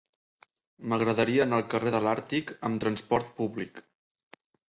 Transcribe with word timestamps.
M'agradaria 0.93 1.43
anar 1.45 1.59
al 1.59 1.67
carrer 1.75 1.93
de 1.97 2.01
l'Àrtic 2.07 2.55
amb 2.69 2.81
trasport 2.87 3.31
públic. 3.43 3.83